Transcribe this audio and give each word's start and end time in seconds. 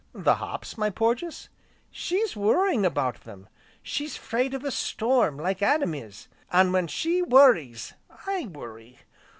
"The 0.13 0.37
hops, 0.37 0.79
my 0.79 0.89
Porges?" 0.89 1.49
"She's 1.91 2.35
worrying 2.35 2.87
about 2.87 3.21
them, 3.21 3.47
she's 3.83 4.17
'fraid 4.17 4.55
of 4.55 4.63
a 4.65 4.71
storm, 4.71 5.37
like 5.37 5.61
Adam 5.61 5.93
is. 5.93 6.27
An' 6.51 6.71
when 6.71 6.87
she 6.87 7.21
worries, 7.21 7.93
I 8.25 8.47
worry. 8.47 8.97